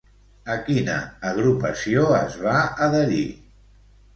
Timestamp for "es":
2.23-2.41